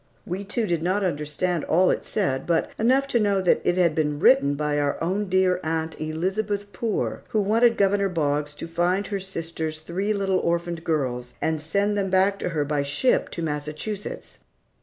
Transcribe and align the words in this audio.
We 0.25 0.43
two 0.43 0.65
did 0.65 0.81
not 0.81 1.03
understand 1.03 1.63
all 1.65 1.91
it 1.91 2.03
said, 2.03 2.47
but 2.47 2.71
enough 2.79 3.05
to 3.09 3.19
know 3.19 3.39
that 3.39 3.61
it 3.63 3.77
had 3.77 3.93
been 3.93 4.17
written 4.19 4.55
by 4.55 4.79
our 4.79 4.97
own 4.99 5.29
dear 5.29 5.59
aunt, 5.63 6.01
Elizabeth 6.01 6.73
Poor, 6.73 7.21
who 7.29 7.39
wanted 7.39 7.77
Governor 7.77 8.09
Boggs 8.09 8.55
to 8.55 8.67
find 8.67 9.05
her 9.05 9.19
sister's 9.19 9.77
three 9.77 10.11
little 10.11 10.39
orphaned 10.39 10.83
girls 10.83 11.35
and 11.39 11.61
send 11.61 11.95
them 11.95 12.09
back 12.09 12.39
to 12.39 12.49
her 12.49 12.65
by 12.65 12.81
ship 12.81 13.29
to 13.29 13.43
Massachusetts. 13.43 14.39